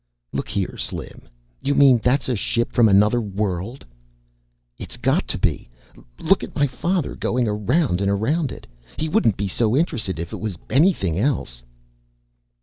[0.33, 1.29] "Look here, Slim,
[1.61, 3.85] you mean that's a ship from another world."
[4.79, 5.69] "It's got to be.
[6.19, 8.65] Look at my father going round and round it.
[8.97, 11.61] He wouldn't be so interested if it was anything else."